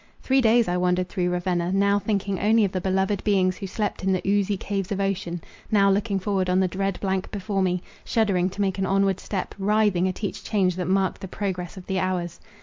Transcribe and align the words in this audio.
Three 0.23 0.41
days 0.41 0.67
I 0.67 0.77
wandered 0.77 1.09
through 1.09 1.29
Ravenna—now 1.29 1.99
thinking 1.99 2.39
only 2.39 2.65
of 2.65 2.71
the 2.71 2.81
beloved 2.81 3.23
beings 3.23 3.57
who 3.57 3.67
slept 3.67 4.03
in 4.03 4.11
the 4.11 4.27
oozy 4.27 4.57
caves 4.57 4.91
of 4.91 4.99
ocean—now 4.99 5.91
looking 5.91 6.17
forward 6.17 6.49
on 6.49 6.59
the 6.59 6.67
dread 6.67 6.99
blank 7.01 7.29
before 7.29 7.61
me; 7.61 7.83
shuddering 8.03 8.49
to 8.49 8.61
make 8.61 8.79
an 8.79 8.87
onward 8.87 9.19
step—writhing 9.19 10.07
at 10.07 10.23
each 10.23 10.43
change 10.43 10.75
that 10.77 10.87
marked 10.87 11.21
the 11.21 11.27
progress 11.27 11.77
of 11.77 11.85
the 11.85 11.99
hours. 11.99 12.39